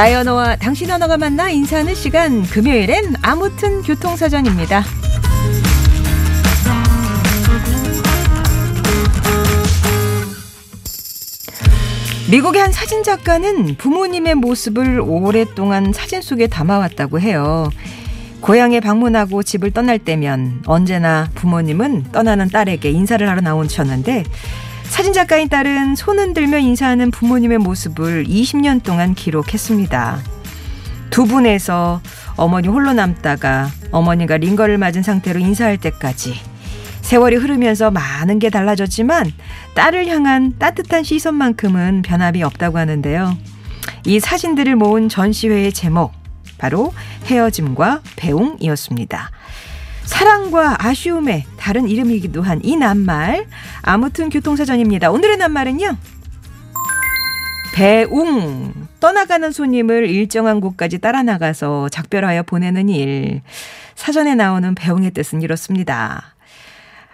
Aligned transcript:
나의 0.00 0.14
언어와 0.14 0.56
당신 0.56 0.90
언어가 0.90 1.18
만나 1.18 1.50
인사하는 1.50 1.94
시간 1.94 2.40
금요일엔 2.40 3.16
아무튼 3.20 3.82
교통사전입니다. 3.82 4.82
미국의 12.30 12.62
한 12.62 12.72
사진 12.72 13.02
작가는 13.02 13.76
부모님의 13.76 14.36
모습을 14.36 15.02
오랫동안 15.04 15.92
사진 15.92 16.22
속에 16.22 16.46
담아왔다고 16.46 17.20
해요. 17.20 17.68
고향에 18.40 18.80
방문하고 18.80 19.42
집을 19.42 19.70
떠날 19.70 19.98
때면 19.98 20.62
언제나 20.64 21.28
부모님은 21.34 22.04
떠나는 22.10 22.48
딸에게 22.48 22.90
인사를 22.90 23.28
하러 23.28 23.42
나오셨는데 23.42 24.24
사진 24.90 25.12
작가인 25.12 25.48
딸은 25.48 25.94
손은 25.94 26.34
들며 26.34 26.58
인사하는 26.58 27.12
부모님의 27.12 27.58
모습을 27.58 28.24
20년 28.26 28.82
동안 28.82 29.14
기록했습니다. 29.14 30.18
두 31.10 31.24
분에서 31.26 32.02
어머니 32.36 32.68
홀로 32.68 32.92
남다가 32.92 33.70
어머니가 33.92 34.36
링거를 34.36 34.78
맞은 34.78 35.02
상태로 35.02 35.38
인사할 35.38 35.78
때까지 35.78 36.34
세월이 37.02 37.36
흐르면서 37.36 37.90
많은 37.92 38.40
게 38.40 38.50
달라졌지만 38.50 39.32
딸을 39.74 40.08
향한 40.08 40.58
따뜻한 40.58 41.04
시선만큼은 41.04 42.02
변함이 42.02 42.42
없다고 42.42 42.76
하는데요. 42.76 43.38
이 44.04 44.20
사진들을 44.20 44.74
모은 44.74 45.08
전시회의 45.08 45.72
제목 45.72 46.12
바로 46.58 46.92
헤어짐과 47.26 48.00
배웅이었습니다. 48.16 49.30
사랑과 50.04 50.76
아쉬움의 50.84 51.46
다른 51.60 51.88
이름이기도 51.88 52.42
한 52.42 52.60
이 52.62 52.76
낱말 52.76 53.46
아무튼 53.82 54.28
교통사전입니다. 54.30 55.10
오늘의 55.10 55.36
낱말은요. 55.36 55.96
배웅 57.74 58.72
떠나가는 58.98 59.50
손님을 59.50 60.08
일정한 60.10 60.60
곳까지 60.60 60.98
따라 60.98 61.22
나가서 61.22 61.88
작별하여 61.88 62.42
보내는 62.42 62.88
일 62.88 63.42
사전에 63.94 64.34
나오는 64.34 64.74
배웅의 64.74 65.12
뜻은 65.12 65.42
이렇습니다. 65.42 66.34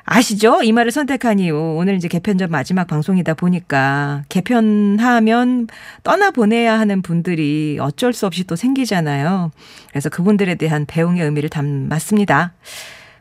아시죠? 0.09 0.63
이 0.63 0.71
말을 0.73 0.93
선택한 0.93 1.41
이유. 1.41 1.57
오늘 1.77 1.97
이제 1.97 2.07
개편전 2.09 2.51
마지막 2.51 2.87
방송이다 2.87 3.35
보니까 3.35 4.23
개편하면 4.29 5.67
떠나보내야 6.05 6.79
하는 6.79 7.03
분들이 7.03 7.77
어쩔 7.81 8.13
수 8.13 8.25
없이 8.27 8.45
또 8.45 8.55
생기잖아요. 8.57 9.51
그래서 9.91 10.09
그분들에 10.09 10.55
대한 10.55 10.87
배웅의 10.87 11.25
의미를 11.25 11.51
담았습니다. 11.51 12.53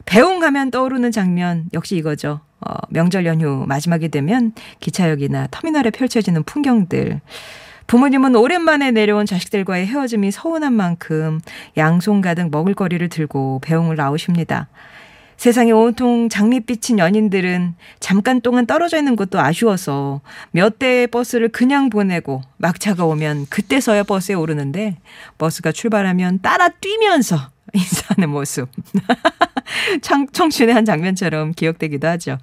배웅 0.05 0.43
하면 0.43 0.71
떠오르는 0.71 1.11
장면 1.11 1.65
역시 1.73 1.95
이거죠. 1.95 2.41
어, 2.61 2.73
명절 2.89 3.25
연휴 3.25 3.65
마지막이 3.67 4.09
되면 4.09 4.53
기차역이나 4.79 5.47
터미널에 5.51 5.89
펼쳐지는 5.91 6.43
풍경들. 6.43 7.21
부모님은 7.87 8.35
오랜만에 8.35 8.91
내려온 8.91 9.25
자식들과의 9.25 9.85
헤어짐이 9.85 10.31
서운한 10.31 10.73
만큼 10.73 11.39
양손 11.77 12.21
가득 12.21 12.49
먹을거리를 12.49 13.07
들고 13.09 13.61
배웅을 13.63 13.95
나오십니다. 13.95 14.69
세상에 15.37 15.71
온통 15.71 16.29
장밋빛인 16.29 16.97
연인들은 16.97 17.75
잠깐 17.99 18.41
동안 18.41 18.65
떨어져 18.65 18.97
있는 18.97 19.15
것도 19.15 19.39
아쉬워서 19.39 20.21
몇 20.51 20.79
대의 20.79 21.07
버스를 21.07 21.49
그냥 21.49 21.89
보내고 21.89 22.41
막차가 22.57 23.05
오면 23.05 23.47
그때서야 23.49 24.03
버스에 24.03 24.33
오르는데 24.35 24.97
버스가 25.37 25.71
출발하면 25.71 26.39
따라 26.41 26.69
뛰면서 26.69 27.49
인사하는 27.75 28.29
모습. 28.29 28.69
청, 30.01 30.27
청춘의 30.27 30.73
한 30.73 30.85
장면처럼 30.85 31.51
기억되기도 31.51 32.07
하죠. 32.07 32.37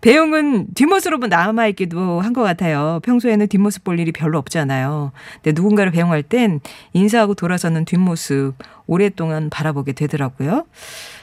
배웅은 0.00 0.68
뒷모습으로 0.76 1.26
남아있기도 1.26 2.20
한 2.20 2.32
것 2.32 2.42
같아요. 2.42 3.00
평소에는 3.02 3.48
뒷모습 3.48 3.82
볼 3.82 3.98
일이 3.98 4.12
별로 4.12 4.38
없잖아요. 4.38 5.10
근데 5.42 5.60
누군가를 5.60 5.90
배웅할 5.90 6.22
땐 6.22 6.60
인사하고 6.92 7.34
돌아서는 7.34 7.84
뒷모습 7.84 8.54
오랫동안 8.86 9.50
바라보게 9.50 9.92
되더라고요. 9.94 10.66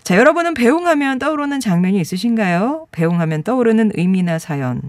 자, 0.04 0.18
여러분은 0.18 0.56
배웅하면 0.56 1.20
떠오르는 1.20 1.62
장면이 1.62 2.00
있으신가요? 2.02 2.88
배웅하면 2.92 3.44
떠오르는 3.44 3.92
의미나 3.96 4.40
사연 4.40 4.82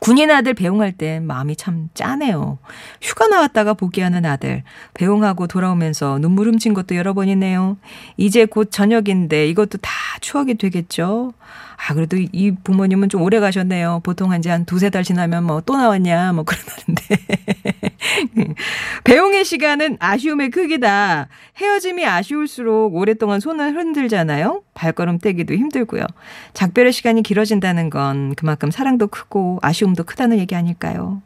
군인 0.00 0.30
아들 0.30 0.54
배웅할 0.54 0.92
때 0.92 1.20
마음이 1.20 1.56
참 1.56 1.88
짠해요. 1.94 2.58
휴가 3.00 3.28
나왔다가 3.28 3.74
복귀하는 3.74 4.24
아들. 4.24 4.62
배웅하고 4.94 5.46
돌아오면서 5.46 6.18
눈물 6.18 6.48
훔친 6.48 6.74
것도 6.74 6.96
여러 6.96 7.14
번이네요. 7.14 7.76
이제 8.16 8.44
곧 8.44 8.70
저녁인데 8.70 9.48
이것도 9.48 9.78
다 9.78 9.90
추억이 10.20 10.54
되겠죠? 10.54 11.32
아, 11.76 11.94
그래도 11.94 12.16
이 12.16 12.52
부모님은 12.64 13.08
좀 13.08 13.22
오래 13.22 13.38
가셨네요. 13.40 14.00
보통 14.02 14.32
한 14.32 14.42
지한 14.42 14.64
두세 14.64 14.90
달 14.90 15.04
지나면 15.04 15.44
뭐 15.44 15.60
또 15.66 15.76
나왔냐, 15.76 16.32
뭐 16.32 16.44
그러는데. 16.46 17.16
배웅의 19.04 19.44
시간은 19.44 19.96
아쉬움의 20.00 20.50
크기다. 20.50 21.28
헤어짐이 21.58 22.06
아쉬울수록 22.06 22.94
오랫동안 22.94 23.40
손을 23.40 23.74
흔들잖아요. 23.76 24.62
발걸음 24.74 25.18
떼기도 25.18 25.54
힘들고요. 25.54 26.04
작별의 26.54 26.92
시간이 26.92 27.22
길어진다는 27.22 27.90
건 27.90 28.34
그만큼 28.36 28.70
사랑도 28.70 29.08
크고 29.08 29.58
아쉬움도 29.62 30.04
크다는 30.04 30.38
얘기 30.38 30.54
아닐까요? 30.54 31.22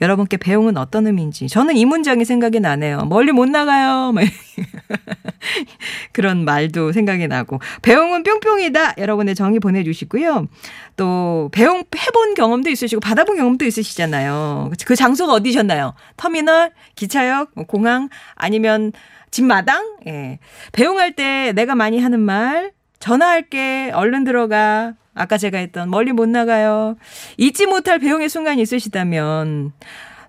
여러분께 0.00 0.36
배웅은 0.36 0.76
어떤 0.76 1.06
의미인지 1.06 1.48
저는 1.48 1.76
이 1.76 1.84
문장이 1.84 2.24
생각이 2.24 2.60
나네요. 2.60 3.06
멀리 3.06 3.32
못 3.32 3.48
나가요. 3.48 4.12
그런 6.12 6.44
말도 6.44 6.92
생각이 6.92 7.28
나고 7.28 7.60
배웅은 7.82 8.22
뿅뿅이다. 8.22 8.94
여러분의 8.98 9.34
정의 9.34 9.60
보내주시고요. 9.60 10.48
또 10.96 11.48
배웅 11.52 11.84
해본 11.96 12.34
경험도 12.34 12.70
있으시고 12.70 13.00
받아본 13.00 13.36
경험도 13.36 13.64
있으시잖아요. 13.64 14.72
그 14.84 14.96
장소가 14.96 15.32
어디셨나요? 15.34 15.94
터미널, 16.16 16.72
기차역, 16.94 17.50
뭐 17.54 17.64
공항 17.66 18.08
아니면 18.34 18.92
집마당? 19.30 19.96
예. 20.06 20.38
배웅할 20.72 21.12
때 21.12 21.52
내가 21.52 21.74
많이 21.74 22.00
하는 22.00 22.20
말 22.20 22.72
전화할게 22.98 23.90
얼른 23.94 24.24
들어가 24.24 24.94
아까 25.16 25.38
제가 25.38 25.58
했던 25.58 25.90
멀리 25.90 26.12
못 26.12 26.28
나가요. 26.28 26.96
잊지 27.38 27.66
못할 27.66 27.98
배웅의 27.98 28.28
순간이 28.28 28.62
있으시다면 28.62 29.72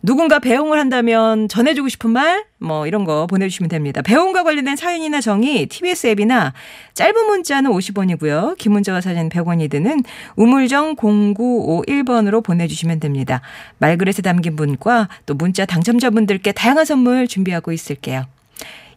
누군가 0.02 0.40
배웅을 0.40 0.80
한다면 0.80 1.50
전해주고 1.50 1.90
싶은 1.90 2.12
말, 2.12 2.46
뭐 2.60 2.88
이런 2.88 3.04
거 3.04 3.28
보내주시면 3.28 3.70
됩니다. 3.70 4.02
배웅과 4.02 4.44
관련된 4.44 4.76
사연이나 4.76 5.20
정의 5.22 5.66
TBS 5.66 6.08
앱이나 6.08 6.54
짧은 6.94 7.26
문자는 7.28 7.72
50원이고요. 7.72 8.58
긴 8.58 8.72
문자와 8.72 9.02
사진 9.02 9.28
100원이 9.30 9.70
드는 9.70 10.04
우물정 10.36 10.96
0951번으로 10.96 12.44
보내주시면 12.44 13.00
됩니다. 13.00 13.42
말그릇에 13.80 14.22
담긴 14.24 14.56
분과 14.56 15.10
또 15.26 15.34
문자 15.34 15.66
당첨자분들께 15.66 16.54
다양한 16.54 16.86
선물 16.86 17.28
준비하고 17.28 17.72
있을게요. 17.72 18.26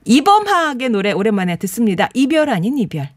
이범학의 0.04 0.90
노래 0.90 1.12
오랜만에 1.12 1.56
듣습니다. 1.56 2.08
이별 2.14 2.50
아닌 2.50 2.78
이별. 2.78 3.08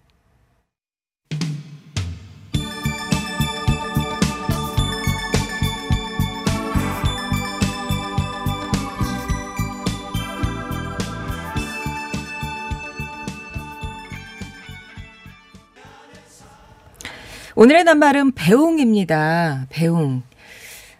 오늘의 17.55 17.83
낱말은 17.83 18.31
배웅입니다. 18.33 19.67
배웅. 19.69 20.23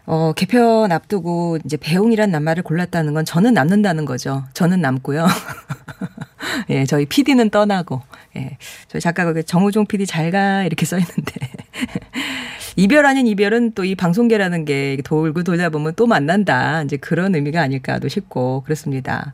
어, 0.06 0.32
개편 0.36 0.92
앞두고 0.92 1.58
이제 1.64 1.76
배웅이란 1.76 2.30
낱말을 2.30 2.62
골랐다는 2.62 3.14
건 3.14 3.24
저는 3.24 3.54
남는다는 3.54 4.04
거죠. 4.04 4.44
저는 4.52 4.80
남고요. 4.80 5.26
예, 6.70 6.84
저희 6.84 7.06
PD는 7.06 7.50
떠나고, 7.50 8.02
예, 8.36 8.58
저희 8.88 9.00
작가가 9.00 9.32
정우종 9.42 9.86
PD 9.86 10.06
잘 10.06 10.30
가, 10.30 10.62
이렇게 10.64 10.84
써 10.86 10.98
있는데. 10.98 11.32
이별 12.76 13.06
아닌 13.06 13.26
이별은 13.26 13.72
또 13.72 13.84
이 13.84 13.94
방송계라는 13.94 14.64
게 14.64 14.98
돌고 15.04 15.42
돌다 15.42 15.70
보면 15.70 15.94
또 15.96 16.06
만난다. 16.06 16.82
이제 16.82 16.96
그런 16.96 17.34
의미가 17.34 17.60
아닐까도 17.62 18.08
싶고, 18.08 18.62
그렇습니다. 18.64 19.32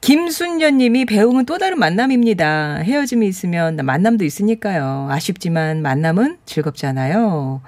김순연 0.00 0.78
님이 0.78 1.04
배웅은 1.04 1.44
또 1.44 1.58
다른 1.58 1.78
만남입니다. 1.78 2.78
헤어짐이 2.82 3.26
있으면 3.26 3.76
만남도 3.76 4.24
있으니까요. 4.24 5.08
아쉽지만 5.10 5.82
만남은 5.82 6.38
즐겁잖아요. 6.46 7.60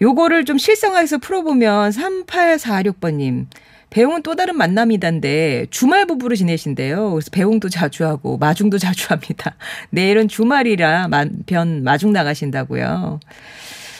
요거를 0.00 0.44
좀 0.44 0.58
실생활에서 0.58 1.18
풀어보면 1.18 1.90
3846번님. 1.90 3.46
배웅은 3.90 4.22
또 4.22 4.34
다른 4.34 4.56
만남이단데 4.56 5.66
주말 5.70 6.06
부부로 6.06 6.34
지내신대요. 6.34 7.10
그래서 7.10 7.30
배웅도 7.30 7.68
자주 7.68 8.06
하고 8.06 8.38
마중도 8.38 8.78
자주 8.78 9.08
합니다. 9.10 9.54
내일은 9.90 10.28
주말이라 10.28 11.08
편 11.46 11.84
마중 11.84 12.12
나가신다고요. 12.12 13.20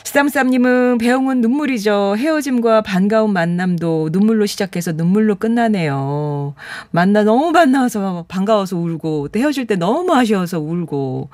스담쌈님은 0.03 0.97
배웅은 0.97 1.41
눈물이죠. 1.41 2.15
헤어짐과 2.17 2.81
반가운 2.81 3.31
만남도 3.33 4.09
눈물로 4.11 4.45
시작해서 4.45 4.91
눈물로 4.91 5.35
끝나네요. 5.35 6.53
만나 6.91 7.23
너무 7.23 7.51
만나서 7.51 8.25
반가워서 8.27 8.77
울고 8.77 9.29
또 9.29 9.39
헤어질 9.39 9.65
때 9.65 9.75
너무 9.75 10.13
아쉬워서 10.13 10.59
울고 10.59 11.29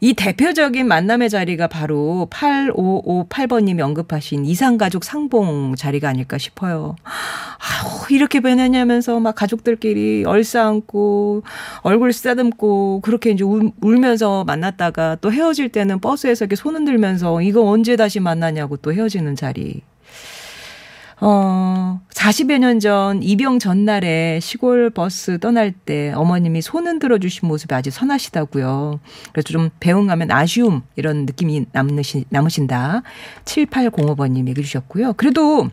이 0.00 0.14
대표적인 0.14 0.86
만남의 0.86 1.30
자리가 1.30 1.66
바로 1.66 2.28
8558번님이 2.30 3.80
언급하신 3.80 4.44
이상가족 4.44 5.04
상봉 5.04 5.74
자리가 5.76 6.08
아닐까 6.08 6.38
싶어요. 6.38 6.96
아우, 7.02 8.06
이렇게 8.10 8.40
변했냐면서 8.40 9.18
막 9.20 9.34
가족들끼리 9.34 10.24
얼싸안고 10.24 11.42
얼굴 11.80 12.12
쓰다듬고 12.12 13.00
그렇게 13.02 13.30
이제 13.30 13.44
울, 13.44 13.72
울면서 13.80 14.44
만났다가 14.44 15.16
또 15.20 15.32
헤어질 15.32 15.70
때는 15.70 16.00
버스에서 16.00 16.44
이렇게 16.44 16.56
손 16.56 16.76
흔 16.76 16.84
들면서 16.84 17.40
이거 17.40 17.62
언제 17.64 17.96
다시 17.96 18.20
만나냐고 18.20 18.76
또 18.76 18.92
헤어지는 18.92 19.34
자리. 19.34 19.82
어, 21.20 22.00
40여 22.10 22.58
년 22.58 22.78
전 22.80 23.22
입영 23.22 23.58
전날에 23.58 24.38
시골 24.40 24.90
버스 24.90 25.38
떠날 25.38 25.72
때 25.72 26.12
어머님이 26.14 26.60
손은 26.60 26.98
들어주신 26.98 27.48
모습이 27.48 27.74
아주 27.74 27.90
선하시다고요. 27.90 29.00
그래서 29.32 29.48
좀 29.48 29.70
배웅하면 29.80 30.30
아쉬움 30.30 30.82
이런 30.96 31.24
느낌이 31.24 31.66
남으시, 31.72 32.26
남으신다. 32.28 33.02
7805번님 33.44 34.48
얘기해 34.48 34.62
주셨고요. 34.62 35.14
그래도 35.14 35.70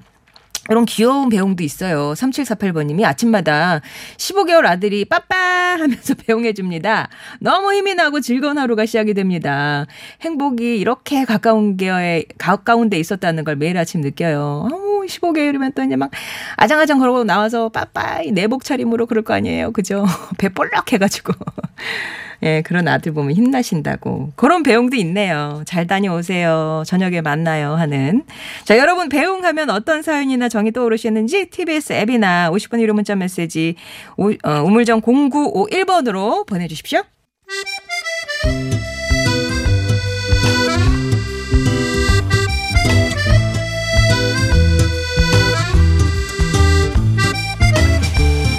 이런 0.69 0.85
귀여운 0.85 1.27
배웅도 1.27 1.61
있어요. 1.61 2.13
3748번님이 2.13 3.03
아침마다 3.03 3.81
15개월 4.15 4.65
아들이 4.65 5.03
빠빠 5.03 5.35
하면서 5.35 6.13
배웅해줍니다. 6.25 7.09
너무 7.41 7.73
힘이 7.73 7.95
나고 7.95 8.21
즐거운 8.21 8.57
하루가 8.57 8.85
시작이 8.85 9.13
됩니다. 9.13 9.85
행복이 10.21 10.77
이렇게 10.79 11.25
가까운 11.25 11.75
게, 11.75 12.25
가까운 12.37 12.89
데 12.89 12.97
있었다는 12.97 13.43
걸 13.43 13.57
매일 13.57 13.77
아침 13.77 13.99
느껴요. 13.99 14.69
어머, 15.03 15.05
15개월이면 15.05 15.75
또 15.75 15.83
이제 15.83 15.95
막 15.95 16.11
아장아장 16.55 16.99
걸고 16.99 17.23
나와서 17.23 17.69
빠빠이 17.69 18.31
내복 18.31 18.63
차림으로 18.63 19.05
그럴 19.05 19.23
거 19.23 19.33
아니에요. 19.33 19.71
그죠? 19.71 20.05
배 20.37 20.49
볼록 20.49 20.93
해가지고. 20.93 21.33
예, 22.43 22.61
그런 22.61 22.87
아들 22.89 23.13
보면 23.13 23.33
힘나신다고. 23.33 24.33
그런 24.35 24.63
배웅도 24.63 24.97
있네요. 24.97 25.63
잘 25.65 25.87
다녀오세요. 25.87 26.83
저녁에 26.85 27.21
만나요. 27.21 27.75
하는. 27.75 28.23
자, 28.65 28.77
여러분 28.77 29.07
배웅하면 29.07 29.69
어떤 29.69 30.01
사연이나 30.01 30.49
정이 30.49 30.73
떠오르시는지 30.73 31.49
TBS 31.49 31.93
앱이나 31.93 32.51
50번 32.51 32.83
1호 32.83 32.93
문자 32.93 33.15
메시지 33.15 33.75
어, 34.17 34.61
우물정 34.61 35.01
0951번으로 35.01 36.45
보내주십시오. 36.45 37.03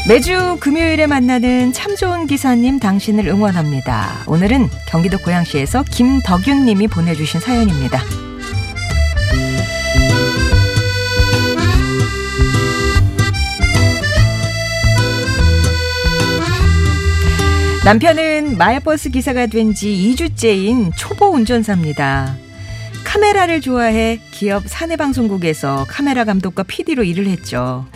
매주 0.06 0.58
금요일에 0.60 1.06
만나는 1.06 1.72
참 1.72 1.96
좋은 1.96 2.26
기사님 2.26 2.78
당신을 2.78 3.26
응원합니다. 3.26 4.24
오늘은 4.26 4.68
경기도 4.86 5.16
고양시에서 5.18 5.82
김덕윤 5.84 6.66
님이 6.66 6.88
보내주신 6.88 7.40
사연입니다. 7.40 8.02
남편은 17.84 18.56
마을버스 18.56 19.10
기사가 19.10 19.46
된 19.46 19.74
지 19.74 19.88
2주째인 20.16 20.92
초보 20.96 21.26
운전사입니다. 21.26 22.36
카메라를 23.04 23.60
좋아해 23.60 24.20
기업 24.30 24.62
사내 24.66 24.96
방송국에서 24.96 25.84
카메라 25.88 26.24
감독과 26.24 26.62
PD로 26.62 27.04
일을 27.04 27.26
했죠. 27.26 27.86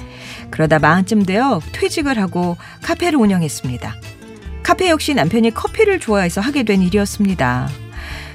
그러다 0.51 0.79
마흔쯤 0.79 1.25
되어 1.25 1.61
퇴직을 1.73 2.19
하고 2.19 2.57
카페를 2.83 3.19
운영했습니다. 3.19 3.95
카페 4.63 4.91
역시 4.91 5.15
남편이 5.15 5.53
커피를 5.53 5.99
좋아해서 5.99 6.41
하게 6.41 6.63
된 6.63 6.83
일이었습니다. 6.83 7.69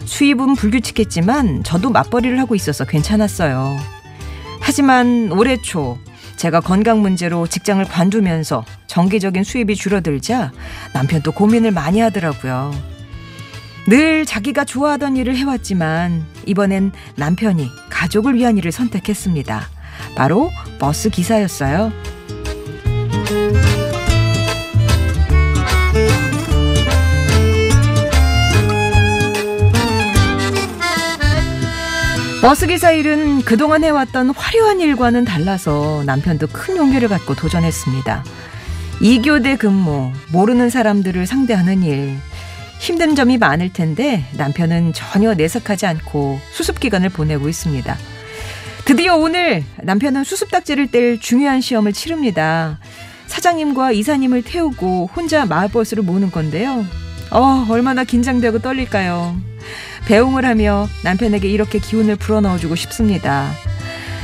수입은 0.05 0.55
불규칙했지만 0.55 1.63
저도 1.63 1.89
맞벌이를 1.91 2.39
하고 2.39 2.55
있어서 2.55 2.85
괜찮았어요. 2.85 3.77
하지만 4.59 5.31
올해 5.31 5.57
초 5.61 5.97
제가 6.37 6.59
건강 6.59 7.01
문제로 7.01 7.47
직장을 7.47 7.83
관두면서 7.85 8.65
정기적인 8.87 9.43
수입이 9.43 9.75
줄어들자 9.75 10.51
남편도 10.93 11.31
고민을 11.31 11.71
많이 11.71 11.99
하더라고요. 11.99 12.73
늘 13.87 14.25
자기가 14.25 14.65
좋아하던 14.65 15.17
일을 15.17 15.35
해왔지만 15.35 16.25
이번엔 16.45 16.91
남편이 17.15 17.69
가족을 17.89 18.35
위한 18.35 18.57
일을 18.57 18.71
선택했습니다. 18.71 19.69
바로 20.15 20.51
버스 20.79 21.09
기사였어요. 21.09 21.91
버스기사 32.43 32.91
일은 32.91 33.41
그동안 33.43 33.85
해왔던 33.85 34.31
화려한 34.31 34.81
일과는 34.81 35.23
달라서 35.23 36.03
남편도 36.05 36.47
큰 36.47 36.75
용기를 36.75 37.07
갖고 37.07 37.35
도전했습니다. 37.35 38.25
이교대 38.99 39.55
근무, 39.55 40.11
모르는 40.29 40.69
사람들을 40.69 41.25
상대하는 41.25 41.83
일. 41.83 42.17
힘든 42.79 43.15
점이 43.15 43.37
많을 43.37 43.71
텐데 43.71 44.25
남편은 44.33 44.91
전혀 44.91 45.33
내색하지 45.33 45.85
않고 45.85 46.41
수습기간을 46.51 47.07
보내고 47.07 47.47
있습니다. 47.47 47.97
드디어 48.85 49.15
오늘 49.15 49.63
남편은 49.81 50.25
수습딱지를 50.25 50.87
뗄 50.87 51.19
중요한 51.19 51.61
시험을 51.61 51.93
치릅니다. 51.93 52.79
사장님과 53.27 53.93
이사님을 53.93 54.43
태우고 54.43 55.09
혼자 55.15 55.45
마을버스를 55.45 56.03
모는 56.03 56.31
건데요. 56.31 56.85
어, 57.31 57.65
얼마나 57.69 58.03
긴장되고 58.03 58.59
떨릴까요? 58.59 59.37
배웅을 60.05 60.45
하며 60.45 60.87
남편에게 61.03 61.47
이렇게 61.47 61.79
기운을 61.79 62.17
불어넣어주고 62.17 62.75
싶습니다. 62.75 63.51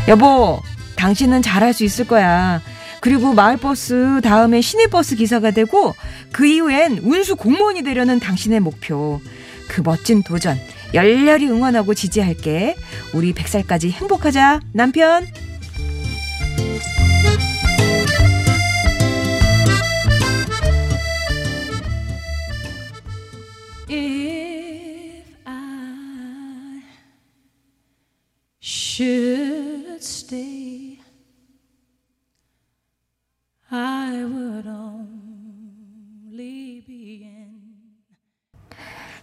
여보, 0.10 0.62
당신은 0.98 1.42
잘할 1.42 1.74
수 1.74 1.86
있을 1.86 2.06
거야. 2.06 2.62
그리고 3.00 3.34
마을버스 3.34 4.20
다음에 4.22 4.60
시내버스 4.60 5.16
기사가 5.16 5.52
되고 5.52 5.96
그 6.34 6.46
이후엔 6.46 7.00
운수 7.04 7.38
공무원이 7.38 7.84
되려는 7.84 8.20
당신의 8.20 8.60
목표. 8.60 9.22
그 9.70 9.82
멋진 9.82 10.22
도전 10.22 10.60
열렬히 10.94 11.48
응원하고 11.48 11.94
지지할게. 11.94 12.76
우리 13.14 13.34
100살까지 13.34 13.92
행복하자, 13.92 14.62
남편. 14.74 15.28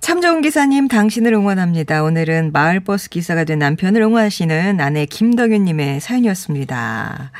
참 0.07 0.21
좋은 0.21 0.41
기사님, 0.41 0.87
당신을 0.87 1.33
응원합니다. 1.33 2.05
오늘은 2.05 2.53
마을버스 2.53 3.09
기사가 3.09 3.43
된 3.43 3.59
남편을 3.59 4.01
응원하시는 4.03 4.79
아내 4.81 5.05
김덕윤님의 5.05 5.99
사연이었습니다. 5.99 7.33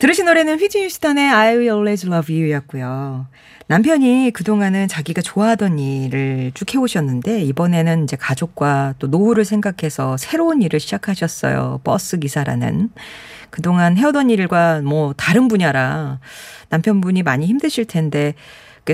들으신 0.00 0.24
노래는 0.24 0.58
휘진 0.58 0.82
휴스턴의 0.86 1.30
I 1.30 1.50
Will 1.50 1.68
Always 1.68 2.06
Love 2.08 2.36
You 2.36 2.52
였고요. 2.54 3.28
남편이 3.68 4.32
그동안은 4.34 4.88
자기가 4.88 5.22
좋아하던 5.22 5.78
일을 5.78 6.50
쭉 6.54 6.74
해오셨는데 6.74 7.42
이번에는 7.42 8.02
이제 8.02 8.16
가족과 8.16 8.94
또 8.98 9.06
노후를 9.06 9.44
생각해서 9.44 10.16
새로운 10.16 10.62
일을 10.62 10.80
시작하셨어요. 10.80 11.82
버스 11.84 12.18
기사라는. 12.18 12.90
그동안 13.50 13.96
해오던 13.96 14.30
일과 14.30 14.80
뭐 14.80 15.14
다른 15.16 15.46
분야라 15.46 16.18
남편분이 16.70 17.22
많이 17.22 17.46
힘드실 17.46 17.84
텐데 17.84 18.34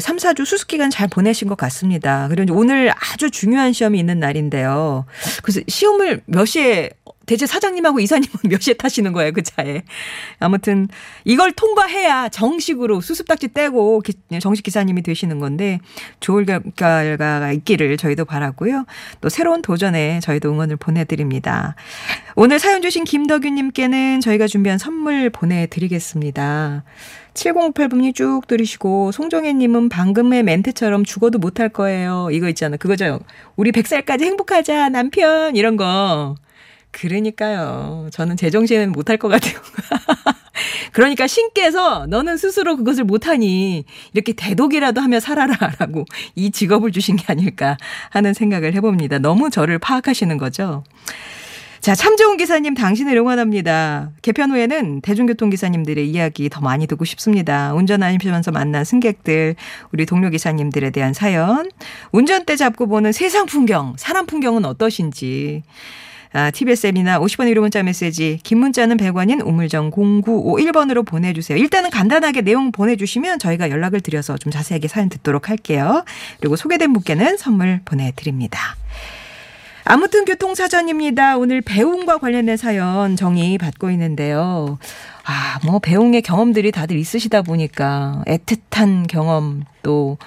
3, 0.01 0.17
4주 0.17 0.45
수습 0.45 0.69
기간 0.69 0.91
잘 0.91 1.09
보내신 1.09 1.49
것 1.49 1.57
같습니다. 1.57 2.29
그리고 2.29 2.55
오늘 2.55 2.93
아주 3.13 3.31
중요한 3.31 3.73
시험이 3.73 3.99
있는 3.99 4.19
날인데요. 4.19 5.07
그래서 5.43 5.61
시험을 5.67 6.23
몇 6.27 6.45
시에 6.45 6.91
대체 7.27 7.47
사장님하고 7.47 8.01
이사님은 8.01 8.29
몇 8.49 8.61
시에 8.61 8.75
타시는 8.75 9.13
거예요, 9.13 9.33
그 9.33 9.43
차에. 9.43 9.83
아무튼 10.39 10.89
이걸 11.25 11.53
통과해야 11.53 12.29
정식으로 12.29 13.01
수습딱지 13.01 13.53
떼고 13.53 14.03
정식 14.41 14.63
기사님이 14.63 15.03
되시는 15.03 15.39
건데 15.39 15.81
좋을 16.21 16.47
결과가 16.77 17.53
있기를 17.53 17.97
저희도 17.97 18.25
바라고요. 18.25 18.85
또 19.21 19.29
새로운 19.29 19.63
도전에 19.63 20.21
저희도 20.21 20.51
응원을 20.51 20.77
보내드립니다. 20.77 21.75
오늘 22.37 22.59
사연 22.59 22.83
주신 22.83 23.05
김덕윤님께는 23.05 24.21
저희가 24.21 24.47
준비한 24.47 24.79
선물 24.79 25.31
보내드리겠습니다. 25.31 26.85
7058분이 27.35 28.15
쭉 28.15 28.43
들으시고 28.47 29.13
송정혜님은 29.13 29.89
방금의 29.89 30.43
멘트처럼 30.45 31.05
죽어도 31.05 31.39
못할 31.39 31.69
거예요. 31.69 32.29
이거 32.31 32.49
있잖아. 32.49 32.77
그거죠. 32.77 33.21
우리 33.57 33.73
100살까지 33.73 34.23
행복하자 34.23 34.89
남편 34.91 35.57
이런 35.57 35.77
거. 35.77 36.37
그러니까요. 36.95 38.09
저는 38.13 38.37
제정신은 38.37 38.93
못할 38.93 39.17
것 39.17 39.29
같아요. 39.29 39.55
그러니까 40.93 41.27
신께서 41.27 42.07
너는 42.07 42.37
스스로 42.37 42.77
그것을 42.77 43.03
못하니 43.03 43.85
이렇게 44.13 44.33
대독이라도 44.33 45.01
하며 45.01 45.19
살아라라고 45.19 46.05
이 46.37 46.53
직업을 46.53 46.93
주신 46.93 47.17
게 47.17 47.25
아닐까 47.27 47.77
하는 48.11 48.33
생각을 48.33 48.75
해봅니다. 48.75 49.19
너무 49.19 49.51
저를 49.51 49.79
파악하시는 49.81 50.39
거죠. 50.39 50.85
자, 51.81 51.95
참 51.95 52.17
좋은 52.17 52.39
기사님 52.39 52.75
당신을 52.75 53.15
응원합니다. 53.17 54.13
개편 54.23 54.53
후에는 54.53 55.03
대중교통 55.03 55.51
기사님들의 55.51 56.09
이야기 56.09 56.49
더 56.49 56.61
많이 56.63 56.87
듣고 56.87 57.05
싶습니다. 57.05 57.75
운전하시면서 57.75 58.53
만난 58.53 58.85
승객들, 58.85 59.57
우리 59.93 60.07
동료 60.07 60.31
기사님들에 60.31 60.91
대한 60.91 61.13
사연, 61.13 61.69
운전대 62.13 62.57
잡고 62.57 62.87
보는 62.87 63.13
세상 63.13 63.45
풍경, 63.45 63.95
사람 63.99 64.25
풍경은 64.25 64.65
어떠신지. 64.65 65.63
아, 66.37 66.51
TBS 66.51 66.89
앱이나 66.89 67.21
50원 67.21 67.49
유료 67.49 67.61
문자 67.61 67.81
메시지, 67.85 68.41
긴 68.43 68.59
문자는 68.59 68.97
100원인 68.97 69.47
우물정 69.47 69.93
0951번으로 69.93 71.07
보내주세요. 71.07 71.57
일단은 71.57 71.91
간단하게 71.91 72.41
내용 72.41 72.73
보내주시면 72.73 73.39
저희가 73.39 73.71
연락을 73.71 74.01
드려서 74.01 74.37
좀 74.37 74.51
자세하게 74.51 74.89
사연 74.89 75.09
듣도록 75.09 75.49
할게요. 75.49 76.05
그리고 76.41 76.57
소개된 76.57 76.93
분께는 76.93 77.37
선물 77.37 77.83
보내드립니다. 77.85 78.59
아무튼 79.85 80.25
교통사전입니다. 80.25 81.37
오늘 81.37 81.61
배웅과 81.61 82.19
관련된 82.19 82.57
사연 82.57 83.15
정의 83.15 83.57
받고 83.57 83.91
있는데요. 83.93 84.79
아, 85.25 85.61
뭐 85.65 85.79
배웅의 85.79 86.23
경험들이 86.23 86.73
다들 86.73 86.97
있으시다 86.97 87.43
보니까 87.43 88.25
애틋한 88.27 89.07
경험 89.07 89.63
또 89.85 90.19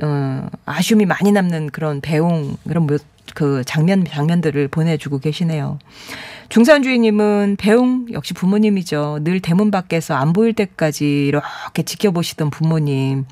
어, 0.00 0.48
아쉬움이 0.64 1.06
많이 1.06 1.32
남는 1.32 1.70
그런 1.70 2.00
배웅 2.00 2.56
그런 2.68 2.86
뭐, 2.86 2.98
그 3.34 3.62
장면 3.64 4.04
장면들을 4.04 4.68
보내주고 4.68 5.18
계시네요. 5.18 5.78
중산주의님은 6.48 7.56
배웅 7.58 8.06
역시 8.12 8.32
부모님이죠. 8.34 9.20
늘 9.22 9.40
대문 9.40 9.70
밖에서 9.70 10.14
안 10.14 10.32
보일 10.32 10.52
때까지 10.52 11.26
이렇게 11.26 11.82
지켜보시던 11.82 12.50
부모님. 12.50 13.24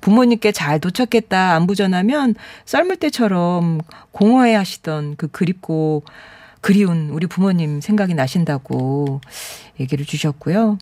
부모님께 0.00 0.52
잘 0.52 0.78
도착했다 0.80 1.54
안부 1.54 1.74
전하면 1.74 2.34
썰물 2.64 2.96
때처럼 2.96 3.80
공허해 4.12 4.54
하시던 4.54 5.16
그 5.16 5.28
그립고 5.28 6.04
그리운 6.60 7.10
우리 7.10 7.26
부모님 7.26 7.80
생각이 7.80 8.14
나신다고 8.14 9.20
얘기를 9.80 10.06
주셨고요. 10.06 10.78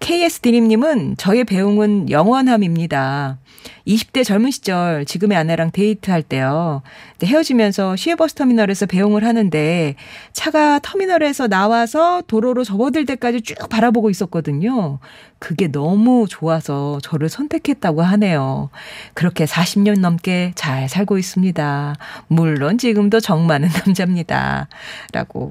KS 0.00 0.40
드림님은 0.40 1.16
저의 1.16 1.44
배웅은 1.44 2.10
영원함입니다. 2.10 3.38
20대 3.86 4.24
젊은 4.24 4.50
시절 4.50 5.04
지금의 5.04 5.36
아내랑 5.38 5.70
데이트할 5.70 6.22
때요. 6.22 6.82
헤어지면서 7.22 7.96
시외버스 7.96 8.34
터미널에서 8.34 8.86
배웅을 8.86 9.24
하는데 9.24 9.94
차가 10.32 10.78
터미널에서 10.78 11.48
나와서 11.48 12.22
도로로 12.26 12.64
접어들 12.64 13.06
때까지 13.06 13.42
쭉 13.42 13.68
바라보고 13.68 14.10
있었거든요. 14.10 14.98
그게 15.38 15.68
너무 15.68 16.26
좋아서 16.28 16.98
저를 17.02 17.28
선택했다고 17.28 18.02
하네요. 18.02 18.70
그렇게 19.14 19.44
40년 19.44 20.00
넘게 20.00 20.52
잘 20.54 20.88
살고 20.88 21.18
있습니다. 21.18 21.94
물론 22.28 22.78
지금도 22.78 23.20
정 23.20 23.46
많은 23.46 23.68
남자입니다. 23.86 24.68
라고 25.12 25.50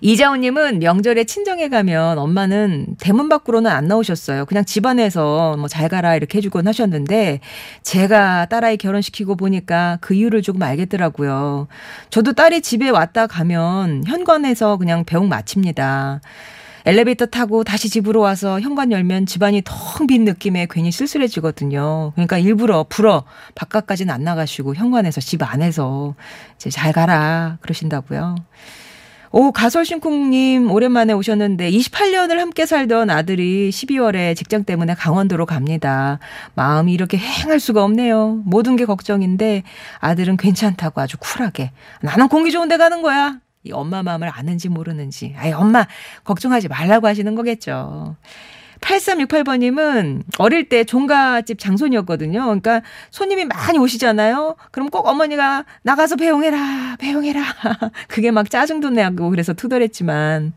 이자훈님은 0.00 0.78
명절에 0.80 1.24
친정에 1.24 1.68
가면 1.68 2.18
엄마는 2.18 2.96
대문 3.00 3.28
밖으로는 3.28 3.70
안 3.70 3.86
나오셨어요. 3.88 4.46
그냥 4.46 4.64
집안에서 4.64 5.56
뭐 5.56 5.68
잘 5.68 5.88
가라 5.88 6.16
이렇게 6.16 6.38
해주곤 6.38 6.66
하셨는데 6.68 7.40
제가 7.82 8.46
딸아이 8.46 8.76
결혼시키고 8.76 9.36
보니까 9.36 9.98
그 10.00 10.12
이유를 10.14 10.42
조금 10.42 10.62
알겠더라고요. 10.62 11.68
저도 12.10 12.34
딸이 12.34 12.60
집에 12.60 12.90
왔다 12.90 13.26
가면 13.26 14.04
현관에서 14.06 14.76
그냥 14.76 15.04
배웅 15.04 15.28
마칩니다. 15.28 16.20
엘리베이터 16.84 17.26
타고 17.26 17.62
다시 17.64 17.88
집으로 17.88 18.20
와서 18.20 18.60
현관 18.60 18.90
열면 18.90 19.26
집안이 19.26 19.62
텅 19.64 20.06
빈 20.08 20.24
느낌에 20.24 20.66
괜히 20.68 20.90
쓸쓸해지거든요. 20.90 22.10
그러니까 22.14 22.38
일부러 22.38 22.84
불어 22.88 23.24
바깥까지는 23.54 24.12
안 24.12 24.24
나가시고 24.24 24.74
현관에서 24.74 25.20
집 25.20 25.42
안에서 25.42 26.14
이제 26.56 26.70
잘 26.70 26.92
가라 26.92 27.58
그러신다고요. 27.60 28.34
오, 29.34 29.50
가설신쿵님, 29.50 30.70
오랜만에 30.70 31.14
오셨는데, 31.14 31.70
28년을 31.70 32.36
함께 32.36 32.66
살던 32.66 33.08
아들이 33.08 33.70
12월에 33.70 34.36
직장 34.36 34.64
때문에 34.64 34.94
강원도로 34.94 35.46
갑니다. 35.46 36.18
마음이 36.54 36.92
이렇게 36.92 37.16
행할 37.16 37.58
수가 37.58 37.82
없네요. 37.82 38.42
모든 38.44 38.76
게 38.76 38.84
걱정인데, 38.84 39.62
아들은 40.00 40.36
괜찮다고 40.36 41.00
아주 41.00 41.16
쿨하게. 41.18 41.72
나는 42.02 42.28
공기 42.28 42.50
좋은 42.52 42.68
데 42.68 42.76
가는 42.76 43.00
거야. 43.00 43.38
이 43.64 43.72
엄마 43.72 44.02
마음을 44.02 44.28
아는지 44.28 44.68
모르는지. 44.68 45.34
아이, 45.38 45.52
엄마, 45.52 45.86
걱정하지 46.24 46.68
말라고 46.68 47.06
하시는 47.06 47.34
거겠죠. 47.34 48.16
8368번님은 48.82 50.22
어릴 50.38 50.68
때 50.68 50.84
종갓집 50.84 51.58
장손이었거든요. 51.58 52.42
그러니까 52.42 52.82
손님이 53.10 53.46
많이 53.46 53.78
오시잖아요. 53.78 54.56
그럼 54.70 54.90
꼭 54.90 55.06
어머니가 55.06 55.64
나가서 55.82 56.16
배웅해라, 56.16 56.96
배웅해라. 56.98 57.42
그게 58.08 58.30
막 58.30 58.50
짜증도 58.50 58.90
내고 58.90 59.30
그래서 59.30 59.52
투덜했지만 59.52 60.52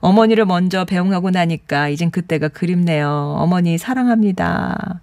어머니를 0.00 0.44
먼저 0.44 0.84
배웅하고 0.84 1.30
나니까 1.30 1.88
이젠 1.88 2.10
그때가 2.10 2.48
그립네요. 2.48 3.36
어머니 3.38 3.78
사랑합니다. 3.78 5.00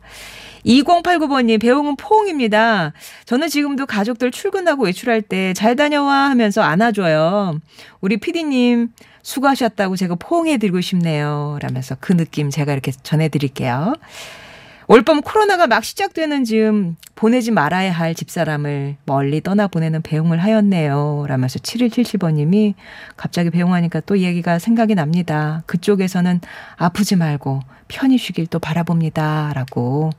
2089번님, 0.65 1.61
배웅은 1.61 1.95
포옹입니다. 1.95 2.93
저는 3.25 3.47
지금도 3.49 3.85
가족들 3.85 4.31
출근하고 4.31 4.85
외출할 4.85 5.21
때 5.21 5.53
잘 5.53 5.75
다녀와 5.75 6.29
하면서 6.29 6.61
안아줘요. 6.61 7.59
우리 8.01 8.17
피디님, 8.17 8.89
수고하셨다고 9.23 9.95
제가 9.95 10.15
포옹해드리고 10.15 10.81
싶네요. 10.81 11.57
라면서 11.61 11.95
그 11.99 12.15
느낌 12.15 12.49
제가 12.49 12.71
이렇게 12.73 12.91
전해드릴게요. 12.91 13.95
올봄 14.91 15.21
코로나가 15.21 15.67
막 15.67 15.83
시작되는 15.83 16.45
즈음 16.45 16.95
보내지 17.13 17.51
말아야 17.51 17.91
할 17.91 18.15
집사람을 18.15 18.95
멀리 19.05 19.39
떠나보내는 19.39 20.01
배웅을 20.01 20.39
하였네요. 20.39 21.25
라면서 21.27 21.59
7177번님이 21.59 22.73
갑자기 23.15 23.51
배웅하니까 23.51 23.99
또 24.07 24.17
얘기가 24.17 24.57
생각이 24.57 24.95
납니다. 24.95 25.61
그쪽에서는 25.67 26.41
아프지 26.75 27.17
말고 27.17 27.59
편히 27.87 28.17
쉬길 28.17 28.47
또 28.47 28.57
바라봅니다. 28.57 29.51
라고 29.53 30.09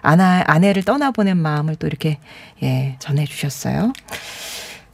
아나, 0.00 0.42
아내를 0.48 0.82
떠나보낸 0.82 1.36
마음을 1.36 1.76
또 1.76 1.86
이렇게 1.86 2.18
예, 2.60 2.96
전해주셨어요. 2.98 3.92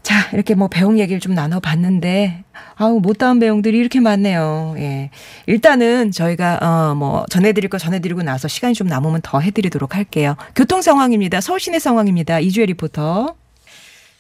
자, 0.03 0.31
이렇게 0.33 0.55
뭐 0.55 0.69
배웅 0.69 0.99
얘기를 0.99 1.21
좀 1.21 1.35
나눠봤는데, 1.35 2.45
아우, 2.77 3.01
못다한 3.01 3.39
배웅들이 3.41 3.77
이렇게 3.77 4.01
많네요. 4.01 4.75
예. 4.79 5.11
일단은 5.47 6.13
저희가, 6.13 6.59
어, 6.63 6.95
뭐, 6.95 7.27
전해드릴 7.29 7.69
거 7.69 7.77
전해드리고 7.79 8.23
나서 8.23 8.49
시간이 8.49 8.75
좀 8.75 8.87
남으면 8.87 9.21
더 9.23 9.41
해드리도록 9.41 9.95
할게요. 9.97 10.37
교통 10.55 10.81
상황입니다. 10.81 11.41
서울 11.41 11.61
시내 11.61 11.79
상황입니다. 11.79 12.41
이주혜 12.41 12.67
리포터. 12.67 13.35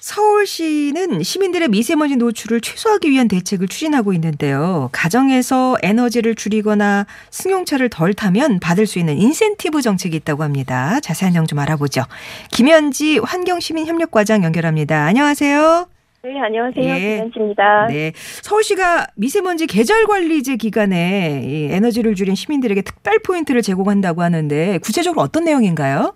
서울시는 0.08 1.22
시민들의 1.22 1.68
미세먼지 1.68 2.16
노출을 2.16 2.62
최소화하기 2.62 3.10
위한 3.10 3.28
대책을 3.28 3.68
추진하고 3.68 4.14
있는데요. 4.14 4.88
가정에서 4.90 5.76
에너지를 5.82 6.34
줄이거나 6.34 7.04
승용차를 7.30 7.90
덜 7.90 8.14
타면 8.14 8.58
받을 8.58 8.86
수 8.86 8.98
있는 8.98 9.18
인센티브 9.18 9.82
정책이 9.82 10.16
있다고 10.16 10.44
합니다. 10.44 10.98
자세한 11.00 11.34
내용 11.34 11.46
좀 11.46 11.58
알아보죠. 11.58 12.04
김현지 12.50 13.18
환경시민협력과장 13.18 14.44
연결합니다. 14.44 15.04
안녕하세요. 15.04 15.86
네, 16.24 16.40
안녕하세요. 16.40 16.84
예. 16.88 17.16
김현지입니다. 17.16 17.88
네. 17.88 18.12
서울시가 18.16 19.08
미세먼지 19.14 19.66
계절 19.66 20.06
관리제 20.06 20.56
기간에 20.56 21.68
에너지를 21.70 22.14
줄인 22.14 22.34
시민들에게 22.34 22.80
특별 22.80 23.18
포인트를 23.18 23.60
제공한다고 23.60 24.22
하는데 24.22 24.78
구체적으로 24.78 25.20
어떤 25.20 25.44
내용인가요? 25.44 26.14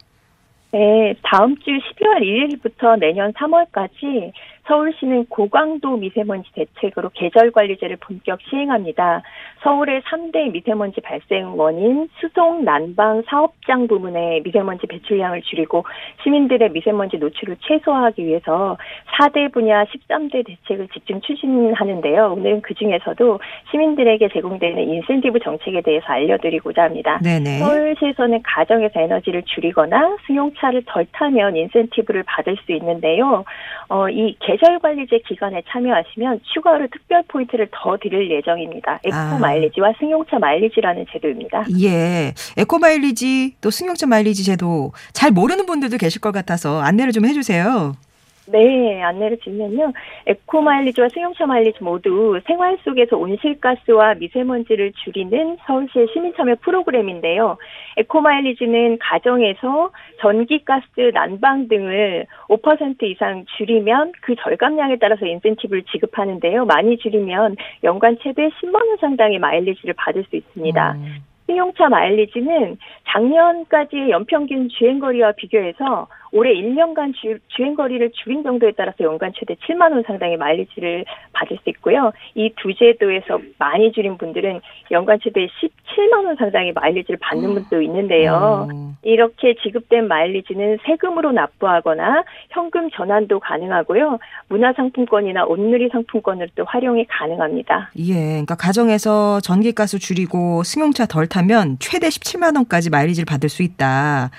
네, 0.73 1.15
다음 1.23 1.55
주 1.59 1.71
12월 1.71 2.23
1일부터 2.23 2.99
내년 2.99 3.35
3월까지 3.35 4.33
서울시는 4.67 5.27
고강도 5.27 5.99
미세먼지 5.99 6.51
대책으로 6.55 7.11
계절 7.13 7.51
관리제를 7.51 7.99
본격 7.99 8.41
시행합니다. 8.49 9.23
서울의 9.63 10.03
3대 10.03 10.51
미세먼지 10.51 11.01
발생 11.01 11.59
원인 11.59 12.09
수송 12.21 12.65
난방 12.65 13.23
사업장 13.27 13.87
부문의 13.87 14.43
미세먼지 14.43 14.87
배출량을 14.87 15.43
줄이고 15.43 15.85
시민들의 16.23 16.71
미세먼지 16.71 17.19
노출을 17.19 17.57
최소화하기 17.61 18.25
위해서 18.27 18.77
4대 19.19 19.53
분야 19.53 19.85
13대 19.85 20.45
대책을 20.47 20.89
집중 20.89 21.21
추진하는데요. 21.21 22.33
오늘은 22.33 22.63
그 22.63 22.75
중에서도 22.75 23.39
시민들에게 23.71 24.29
제공되는 24.33 24.83
인센티브 24.83 25.39
정책에 25.41 25.81
대해서 25.81 26.07
알려드리고자 26.07 26.83
합니다. 26.83 27.21
네네. 27.23 27.59
서울시에서는 27.59 28.43
가정에서 28.43 29.01
에너지를 29.01 29.43
줄이거나 29.45 30.17
승용차를 30.27 30.83
덜 30.87 31.07
타면 31.13 31.57
인센티브를 31.57 32.25
받을 32.25 32.57
수 32.65 32.73
있는데요. 32.73 33.45
어, 33.89 34.09
이 34.09 34.37
계절 34.41 34.79
관리제 34.79 35.19
기간에 35.27 35.63
참여하시면 35.69 36.41
추가로 36.43 36.89
특별 36.91 37.23
포인트를 37.29 37.69
더 37.71 37.97
드릴 37.97 38.31
예정입니다. 38.31 39.01
에코 39.05 39.15
아. 39.15 39.52
마일리지와 39.53 39.93
승용차 39.99 40.39
마일리지라는 40.39 41.07
제도입니다. 41.13 41.65
예. 41.81 42.33
에코 42.57 42.79
마일리지 42.79 43.57
또 43.61 43.71
승용차 43.71 44.07
마일리지 44.07 44.45
제도 44.45 44.93
잘 45.13 45.31
모르는 45.31 45.67
분들도 45.67 45.99
계실 45.99 46.21
것 46.21 46.33
같아서 46.33 46.81
안내를 46.81 47.13
좀 47.13 47.27
해주세요. 47.27 47.95
네, 48.49 49.03
안내를 49.03 49.39
드리면요. 49.39 49.93
에코 50.27 50.61
마일리지와 50.63 51.09
승용차 51.11 51.47
마일리지 51.47 51.83
모두 51.83 52.41
생활 52.47 52.77
속에서 52.85 53.17
온실가스와 53.17 54.15
미세먼지를 54.15 54.93
줄이는 55.05 55.59
서울시의 55.67 56.09
시민참여 56.13 56.57
프로그램인데요. 56.61 57.57
에코 57.97 58.21
마일리지는 58.21 58.99
가정에서 58.99 59.91
전기 60.21 60.65
가스, 60.65 61.11
난방 61.15 61.69
등을 61.69 62.27
5% 62.49 63.03
이상 63.05 63.45
줄이면 63.57 64.13
그 64.23 64.35
절감량에 64.37 64.97
따라서 64.97 65.27
인센티브를 65.27 65.85
지급하는데요. 65.85 66.65
많이 66.65 66.99
줄이면 66.99 67.57
연간 67.85 68.19
최대 68.23 68.49
10만 68.49 68.75
원 68.75 68.97
상당의 68.99 69.39
마일리지를 69.39 69.95
받을 69.97 70.25
수 70.25 70.37
있습니다. 70.37 70.93
음. 70.93 71.33
승용차 71.47 71.89
마일리지는 71.89 72.79
작년까지의 73.09 74.11
연평균 74.11 74.69
주행거리와 74.69 75.33
비교해서 75.33 76.07
올해 76.33 76.55
1년간 76.55 77.15
주, 77.15 77.39
주행 77.49 77.75
거리를 77.75 78.11
줄인 78.13 78.43
정도에 78.43 78.73
따라서 78.77 79.05
연간 79.05 79.33
최대 79.39 79.55
7만 79.55 79.93
원 79.93 80.03
상당의 80.07 80.37
마일리지를 80.39 81.05
받을 81.33 81.59
수 81.63 81.71
있고요. 81.71 82.13
이 82.35 82.51
두 82.63 82.73
제도에서 82.75 83.41
많이 83.59 83.93
줄인 83.93 84.17
분들은 84.19 84.61
연간 84.93 85.19
최대 85.23 85.47
17만 85.47 86.25
원 86.25 86.37
상당의 86.37 86.73
마일리지를 86.73 87.19
받는 87.21 87.49
음. 87.51 87.55
분도 87.55 87.83
있는데요. 87.83 88.69
음. 88.71 88.97
이렇게 89.03 89.55
지급된 89.63 90.07
마일리지는 90.07 90.79
세금으로 90.87 91.33
납부하거나 91.33 92.25
현금 92.51 92.89
전환도 92.91 93.41
가능하고요. 93.41 94.19
문화상품권이나 94.49 95.45
온누리 95.45 95.89
상품권으로도 95.91 96.65
활용이 96.67 97.05
가능합니다. 97.07 97.91
예, 97.99 98.15
그러니까 98.15 98.55
가정에서 98.55 99.41
전기가스 99.41 99.99
줄이고 99.99 100.63
승용차 100.63 101.07
덜 101.07 101.27
타면 101.27 101.79
최대 101.81 102.09
17만 102.09 102.55
원까지 102.57 102.91
마일리지를 102.91 103.25
받을 103.25 103.49
수 103.49 103.63
있다. 103.63 104.31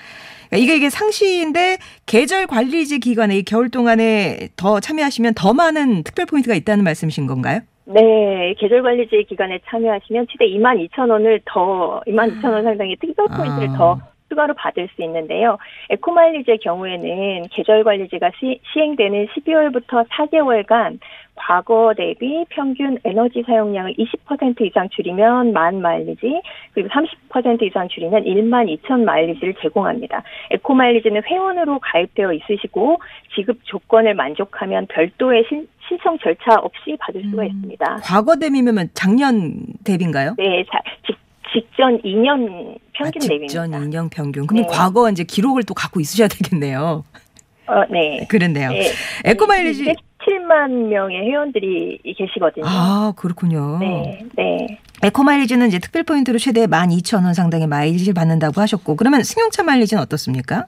그러니까 0.54 0.58
이게 0.58 0.76
이게 0.76 0.90
상시인데 0.90 1.78
계절 2.06 2.46
관리제 2.46 3.00
기간에 3.00 3.36
이 3.36 3.42
겨울 3.42 3.70
동안에 3.70 4.48
더 4.56 4.78
참여하시면 4.78 5.34
더 5.34 5.52
많은 5.52 6.04
특별 6.04 6.26
포인트가 6.26 6.54
있다는 6.54 6.84
말씀이신 6.84 7.26
건가요? 7.26 7.60
네, 7.86 8.54
계절 8.58 8.82
관리제 8.82 9.26
기간에 9.28 9.58
참여하시면 9.66 10.26
최대 10.30 10.46
2만 10.46 10.88
2천 10.88 11.10
원을 11.10 11.40
더 11.44 12.00
2만 12.06 12.40
2천 12.40 12.52
원 12.52 12.62
상당의 12.62 12.96
특별 13.00 13.26
포인트를 13.26 13.70
아. 13.70 13.76
더 13.76 14.00
추가로 14.28 14.54
받을 14.54 14.88
수 14.94 15.02
있는데요. 15.02 15.58
에코마일리지의 15.90 16.58
경우에는 16.58 17.48
계절 17.50 17.84
관리제가 17.84 18.30
시, 18.38 18.60
행되는 18.76 19.26
12월부터 19.26 20.08
4개월간 20.08 20.98
과거 21.36 21.92
대비 21.96 22.44
평균 22.50 22.98
에너지 23.04 23.42
사용량을 23.46 23.94
20% 23.94 24.60
이상 24.62 24.88
줄이면 24.90 25.52
만 25.52 25.80
마일리지, 25.80 26.40
그리고 26.72 26.88
30% 26.88 27.62
이상 27.62 27.88
줄이면 27.88 28.24
1만 28.24 28.78
2천 28.78 29.02
마일리지를 29.04 29.54
제공합니다. 29.60 30.22
에코 30.50 30.74
마일리지는 30.74 31.22
회원으로 31.24 31.80
가입되어 31.80 32.32
있으시고 32.32 33.00
지급 33.34 33.58
조건을 33.64 34.14
만족하면 34.14 34.86
별도의 34.86 35.44
신, 35.48 35.66
신청 35.88 36.18
절차 36.18 36.54
없이 36.60 36.96
받을 37.00 37.22
수가 37.30 37.42
음, 37.42 37.46
있습니다. 37.46 37.96
과거 38.02 38.36
대비면 38.36 38.88
작년 38.94 39.66
대비인가요? 39.84 40.34
네, 40.38 40.64
자, 40.70 40.78
직, 41.06 41.16
직전 41.52 42.00
2년 42.02 42.78
평균 42.92 43.06
아, 43.06 43.10
대비입니다. 43.20 43.48
직전 43.48 43.70
2년 43.70 44.10
평균. 44.10 44.46
그럼 44.46 44.62
네. 44.62 44.68
과거 44.70 45.10
이제 45.10 45.24
기록을 45.24 45.64
또 45.64 45.74
갖고 45.74 46.00
있으셔야 46.00 46.28
되겠네요. 46.28 47.04
어, 47.66 47.82
네. 47.90 48.26
그런데요. 48.28 48.70
네. 48.70 48.90
에코마일리지 49.24 49.94
7만 50.26 50.88
명의 50.88 51.22
회원들이 51.22 52.00
계시거든요. 52.16 52.64
아, 52.66 53.12
그렇군요. 53.16 53.78
네. 53.78 54.26
네. 54.36 54.78
에코 55.02 55.22
마일리지는 55.22 55.68
이제 55.68 55.78
특별 55.78 56.02
포인트로 56.02 56.38
최대 56.38 56.66
12,000원 56.66 57.34
상당의 57.34 57.66
마일리지를 57.66 58.14
받는다고 58.14 58.60
하셨고 58.60 58.96
그러면 58.96 59.22
승용차 59.22 59.62
마일리지는 59.62 60.02
어떻습니까? 60.02 60.66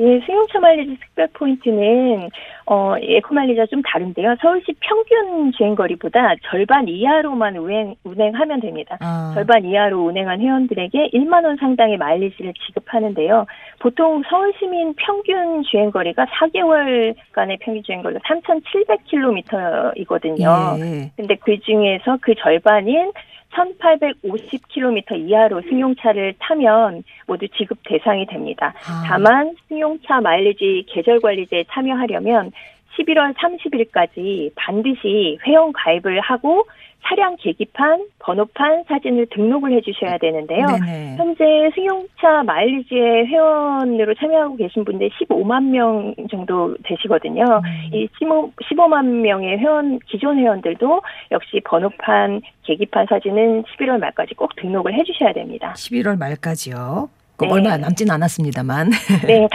예, 0.00 0.20
승용차 0.24 0.60
마일리지 0.60 0.96
특별 1.00 1.26
포인트는 1.32 2.30
어, 2.66 2.94
에코 3.00 3.34
마일리지가 3.34 3.66
좀 3.66 3.82
다른데요. 3.82 4.36
서울시 4.40 4.72
평균 4.80 5.50
주행거리보다 5.52 6.36
절반 6.44 6.86
이하로만 6.86 7.56
운행, 7.56 7.96
운행하면 8.04 8.60
됩니다. 8.60 8.96
아. 9.00 9.32
절반 9.34 9.64
이하로 9.64 10.04
운행한 10.04 10.40
회원들에게 10.40 11.10
1만 11.14 11.44
원 11.44 11.56
상당의 11.56 11.96
마일리지를 11.96 12.54
지급하는데요. 12.66 13.46
보통 13.80 14.22
서울 14.28 14.52
시민 14.58 14.94
평균 14.94 15.64
주행거리가 15.64 16.26
4개월간의 16.26 17.58
평균 17.60 17.82
주행거리가 17.82 18.20
3,700km이거든요. 18.20 20.78
예. 20.80 21.10
근데 21.16 21.34
그 21.36 21.58
중에서 21.60 22.18
그 22.20 22.34
절반인 22.36 23.12
1850km 23.58 25.28
이하로 25.28 25.62
승용차를 25.62 26.34
타면 26.38 27.02
모두 27.26 27.48
지급 27.48 27.78
대상이 27.84 28.26
됩니다. 28.26 28.74
아. 28.88 29.04
다만 29.06 29.54
승용차 29.68 30.20
마일리지 30.20 30.86
계절 30.88 31.20
관리제에 31.20 31.64
참여하려면 31.70 32.52
11월 32.98 33.34
30일까지 33.34 34.52
반드시 34.56 35.38
회원 35.46 35.72
가입을 35.72 36.20
하고 36.20 36.66
차량 37.08 37.36
계기판, 37.36 38.06
번호판, 38.18 38.84
사진을 38.86 39.26
등록을 39.30 39.72
해주셔야 39.72 40.18
되는데요. 40.18 40.66
네네. 40.66 41.16
현재 41.16 41.70
승용차 41.74 42.42
마일리지의 42.44 43.26
회원으로 43.26 44.14
참여하고 44.14 44.56
계신 44.56 44.84
분들 44.84 45.08
15만 45.08 45.70
명 45.70 46.14
정도 46.30 46.76
되시거든요. 46.84 47.44
음. 47.44 47.94
이 47.94 48.08
15, 48.18 48.52
15만 48.70 49.06
명의 49.22 49.56
회원 49.56 49.98
기존 50.00 50.38
회원들도 50.38 51.00
역시 51.32 51.60
번호판, 51.64 52.42
계기판 52.64 53.06
사진은 53.08 53.62
11월 53.62 53.98
말까지 53.98 54.34
꼭 54.34 54.54
등록을 54.56 54.92
해주셔야 54.92 55.32
됩니다. 55.32 55.72
11월 55.76 56.18
말까지요. 56.18 57.08
네. 57.46 57.52
얼마 57.52 57.76
남진 57.76 58.10
않았습니다만. 58.10 58.90
네, 59.26 59.48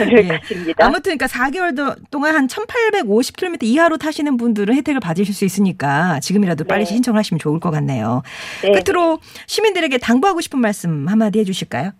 오늘까지입니다. 0.00 0.84
아무튼 0.86 1.18
그러니까 1.18 1.26
4개월 1.26 1.96
동안 2.10 2.34
한 2.34 2.46
1,850km 2.46 3.64
이하로 3.64 3.96
타시는 3.96 4.36
분들은 4.36 4.74
혜택을 4.74 5.00
받으실 5.00 5.34
수 5.34 5.44
있으니까 5.44 6.20
지금이라도 6.20 6.64
빨리 6.64 6.84
네. 6.84 6.86
신청하시면 6.86 7.38
좋을 7.38 7.60
것 7.60 7.70
같네요. 7.70 8.22
네. 8.62 8.72
끝으로 8.72 9.18
시민들에게 9.46 9.98
당부하고 9.98 10.40
싶은 10.40 10.60
말씀 10.60 11.08
한마디 11.08 11.38
해주실까요? 11.40 11.92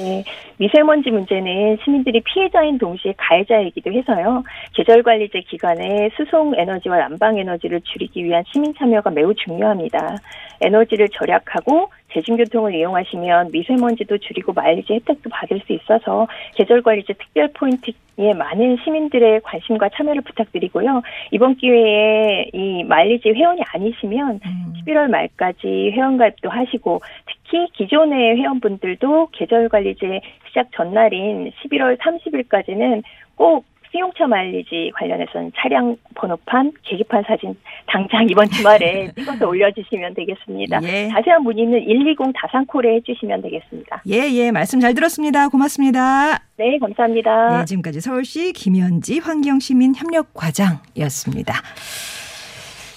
네, 0.00 0.24
미세먼지 0.56 1.10
문제는 1.10 1.78
시민들이 1.84 2.22
피해자인 2.22 2.78
동시에 2.78 3.12
가해자이기도 3.18 3.92
해서요. 3.92 4.42
계절관리제 4.74 5.42
기간에 5.42 6.10
수송 6.16 6.54
에너지와 6.56 6.96
난방 6.96 7.36
에너지를 7.36 7.80
줄이기 7.82 8.24
위한 8.24 8.42
시민 8.50 8.72
참여가 8.78 9.10
매우 9.10 9.34
중요합니다. 9.34 10.16
에너지를 10.62 11.08
절약하고 11.10 11.90
대중교통을 12.10 12.74
이용하시면 12.74 13.50
미세먼지도 13.52 14.18
줄이고 14.18 14.52
마일리지 14.52 14.94
혜택도 14.94 15.30
받을 15.30 15.60
수 15.66 15.72
있어서 15.72 16.26
계절관리제 16.54 17.14
특별 17.14 17.48
포인트에 17.54 18.34
많은 18.36 18.78
시민들의 18.84 19.40
관심과 19.42 19.90
참여를 19.96 20.22
부탁드리고요. 20.22 21.02
이번 21.30 21.56
기회에 21.56 22.50
이 22.52 22.84
마일리지 22.84 23.30
회원이 23.30 23.62
아니시면 23.72 24.40
음. 24.44 24.72
11월 24.80 25.08
말까지 25.08 25.92
회원가입도 25.94 26.50
하시고 26.50 27.00
특히 27.26 27.66
기존의 27.74 28.36
회원분들도 28.36 29.28
계절관리제 29.32 30.20
시작 30.48 30.68
전날인 30.72 31.50
11월 31.62 31.98
30일까지는 31.98 33.02
꼭 33.36 33.64
승용차 33.92 34.26
마일리지 34.26 34.90
관련해서는 34.94 35.52
차량 35.56 35.96
번호판, 36.14 36.72
계기판 36.82 37.22
사진 37.26 37.54
당장 37.86 38.26
이번 38.28 38.46
주말에 38.48 39.10
찍어서 39.16 39.48
올려주시면 39.48 40.14
되겠습니다. 40.14 40.80
예. 40.84 41.08
자세한 41.08 41.42
문의는 41.42 41.84
120 41.84 42.18
다산콜에 42.34 42.94
해주시면 42.96 43.42
되겠습니다. 43.42 44.02
예, 44.08 44.30
예. 44.32 44.50
말씀 44.52 44.80
잘 44.80 44.94
들었습니다. 44.94 45.48
고맙습니다. 45.48 46.38
네, 46.56 46.78
감사합니다. 46.78 47.58
네, 47.58 47.64
지금까지 47.64 48.00
서울시 48.00 48.52
김현지 48.52 49.18
환경시민협력과장이었습니다. 49.18 51.54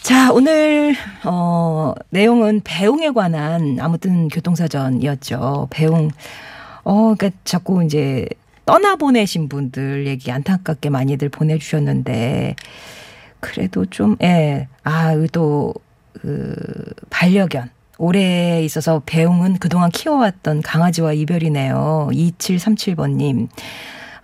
자, 0.04 0.32
오늘, 0.34 0.94
어, 1.26 1.94
내용은 2.10 2.62
배웅에 2.64 3.12
관한 3.12 3.78
아무튼 3.80 4.28
교통사전이었죠. 4.28 5.70
배웅. 5.72 6.10
어, 6.84 7.16
그니까 7.18 7.36
자꾸 7.46 7.82
이제 7.84 8.28
떠나보내신 8.66 9.50
분들 9.50 10.08
얘기 10.08 10.32
안타깝게 10.32 10.90
많이들 10.90 11.30
보내주셨는데, 11.30 12.56
그래도 13.40 13.86
좀, 13.86 14.16
예, 14.24 14.68
아, 14.84 15.14
또, 15.32 15.74
그, 16.14 16.56
반려견. 17.10 17.70
올해 17.98 18.64
있어서 18.64 19.02
배웅은 19.06 19.58
그동안 19.60 19.92
키워왔던 19.92 20.62
강아지와 20.62 21.14
이별이네요. 21.14 22.10
2737번님. 22.12 23.48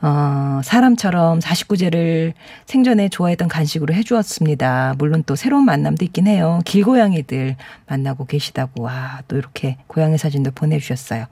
어, 0.02 0.62
사람처럼 0.63 1.39
49제를 1.39 2.34
생전에 2.65 3.10
좋아했던 3.10 3.47
간식으로 3.49 3.93
해주었습니다. 3.93 4.95
물론 4.97 5.23
또 5.25 5.36
새로운 5.36 5.65
만남도 5.65 6.06
있긴 6.06 6.28
해요. 6.28 6.62
길고양이들 6.65 7.58
만나고 7.88 8.25
계시다고. 8.25 8.84
와, 8.84 9.21
또 9.28 9.38
이렇게 9.38 9.78
고양이 9.88 10.17
사진도 10.17 10.52
보내주셨어요. 10.52 11.25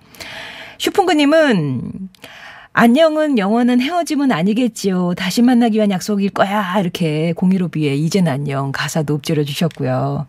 슈풍그님은 0.79 2.09
안녕은 2.73 3.39
영원한 3.39 3.82
헤어짐은 3.82 4.32
아니겠지요. 4.32 5.15
다시 5.15 5.41
만나기 5.41 5.77
위한 5.77 5.89
약속일 5.89 6.30
거야. 6.30 6.80
이렇게 6.80 7.34
비해 7.71 7.95
이젠 7.95 8.27
안녕 8.27 8.71
가사도 8.71 9.15
읊조려 9.15 9.43
주셨고요. 9.45 10.27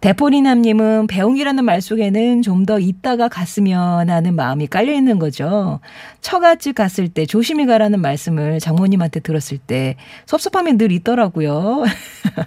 대포리남님은 0.00 1.08
배웅이라는 1.08 1.64
말 1.64 1.80
속에는 1.80 2.42
좀 2.42 2.68
더 2.68 2.78
있다가 2.78 3.28
갔으면 3.28 4.10
하는 4.10 4.36
마음이 4.36 4.66
깔려 4.66 4.92
있는 4.92 5.18
거죠. 5.18 5.80
처갓집 6.20 6.74
갔을 6.74 7.08
때 7.08 7.24
조심히 7.24 7.64
가라는 7.64 8.02
말씀을 8.02 8.60
장모님한테 8.60 9.20
들었을 9.20 9.56
때 9.56 9.96
섭섭함이 10.26 10.74
늘 10.74 10.92
있더라고요. 10.92 11.84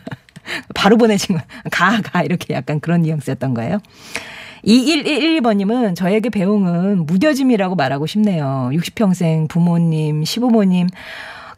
바로 0.76 0.98
보내신 0.98 1.38
거. 1.38 1.44
가, 1.72 2.00
가. 2.02 2.22
이렇게 2.22 2.54
약간 2.54 2.80
그런 2.80 3.02
뉘앙스였던 3.02 3.56
거예요. 3.56 3.80
2111번님은 4.66 5.96
저에게 5.96 6.30
배웅은 6.30 7.06
무뎌짐이라고 7.06 7.76
말하고 7.76 8.06
싶네요. 8.06 8.70
60평생 8.74 9.48
부모님, 9.50 10.24
시부모님, 10.24 10.88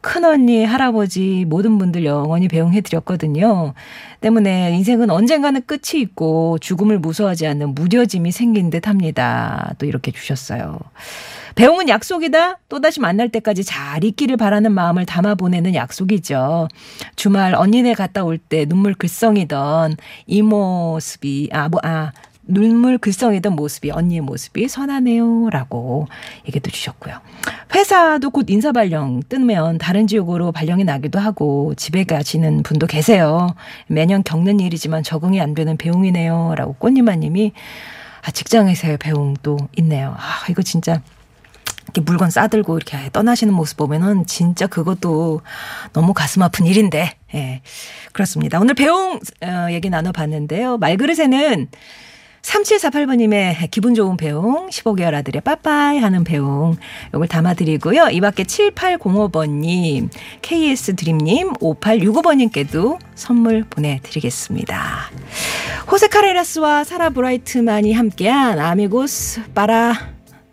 큰언니, 0.02 0.66
할아버지, 0.66 1.46
모든 1.48 1.78
분들 1.78 2.04
영원히 2.04 2.50
배웅해드렸거든요. 2.50 3.74
때문에 4.20 4.72
인생은 4.76 5.10
언젠가는 5.10 5.62
끝이 5.66 6.02
있고 6.02 6.58
죽음을 6.60 7.00
무서워하지 7.00 7.48
않는 7.48 7.74
무뎌짐이 7.74 8.32
생긴 8.32 8.70
듯 8.70 8.88
합니다. 8.88 9.74
또 9.78 9.86
이렇게 9.86 10.12
주셨어요. 10.12 10.80
배웅은 11.56 11.88
약속이다. 11.88 12.58
또다시 12.68 13.00
만날 13.00 13.30
때까지 13.30 13.64
잘 13.64 14.04
있기를 14.04 14.36
바라는 14.38 14.74
마음을 14.74 15.06
담아 15.06 15.36
보내는 15.36 15.76
약속이죠. 15.76 16.68
주말 17.16 17.54
언니네 17.56 17.94
갔다 17.94 18.24
올 18.26 18.38
때 18.38 18.66
눈물 18.66 18.96
글썽이던 18.96 19.96
이 20.26 20.42
모습이, 20.42 21.50
아, 21.54 21.70
뭐, 21.70 21.80
아, 21.84 22.12
눈물 22.46 22.98
글썽이던 22.98 23.56
모습이 23.56 23.92
언니의 23.92 24.22
모습이 24.22 24.68
선하네요라고 24.68 26.08
얘기도 26.48 26.70
주셨고요. 26.70 27.20
회사도 27.74 28.30
곧 28.30 28.50
인사 28.50 28.72
발령 28.72 29.22
뜨면 29.30 29.78
다른 29.78 30.08
지역으로 30.08 30.52
발령이 30.52 30.84
나기도 30.84 31.20
하고 31.20 31.74
집에 31.76 32.04
가시는 32.04 32.64
분도 32.64 32.86
계세요. 32.86 33.56
매년 33.88 34.24
겪는 34.24 34.60
일이지만 34.60 35.04
적응이 35.04 35.40
안 35.42 35.54
되는 35.54 35.78
배웅이네요라고 35.78 36.74
꽃님아님이 36.74 37.54
아 38.26 38.32
직장에서의 38.32 38.98
배웅도 38.98 39.58
있네요. 39.78 40.16
아 40.18 40.46
이거 40.50 40.62
진짜 40.62 41.02
이렇게 41.86 42.02
물건 42.02 42.30
싸들고 42.30 42.78
이렇게 42.78 42.98
떠나시는 43.12 43.54
모습 43.54 43.78
보면은 43.78 44.26
진짜 44.26 44.68
그것도 44.68 45.42
너무 45.92 46.14
가슴 46.14 46.42
아픈 46.42 46.66
일인데, 46.66 47.14
예. 47.36 47.62
그렇습니다. 48.14 48.60
오늘 48.60 48.74
배웅, 48.74 49.20
어, 49.42 49.68
얘기 49.70 49.90
나눠봤는데요. 49.90 50.78
말그릇에는 50.78 51.68
3748번님의 52.44 53.72
기분 53.72 53.96
좋은 53.96 54.18
배웅, 54.18 54.70
15개월 54.70 55.16
아들의 55.16 55.42
빠빠이 55.42 55.98
하는 55.98 56.24
배웅, 56.24 56.76
요걸 57.14 57.28
담아드리고요. 57.28 58.10
이 58.10 58.22
밖에 58.22 58.44
7805번님, 58.44 60.10
KS 60.42 60.96
드림님, 60.96 61.54
5865번님께도 61.54 63.00
선물 63.16 63.64
보내드리겠습니다. 63.64 65.10
호세 65.90 66.08
카레라스와 66.08 66.84
사라 66.84 67.10
브라이트만이 67.10 67.94
함께한 67.94 68.60
Amigos 68.60 69.54
para 69.54 69.94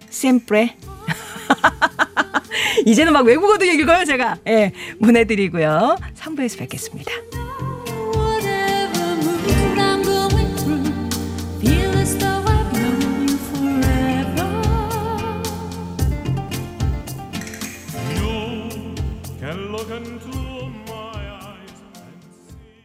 siempre. 0.09 0.77
이제는 2.87 3.13
막 3.13 3.27
외국어도 3.27 3.65
읽어요, 3.65 4.05
제가. 4.05 4.39
예, 4.47 4.51
네, 4.51 4.73
보내드리고요. 5.03 5.97
3부에서 6.17 6.59
뵙겠습니다. 6.59 7.13